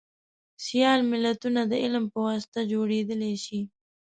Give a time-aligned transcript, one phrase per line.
[0.65, 3.61] سیال ملتونه دعلم په واسطه جوړیدلی شي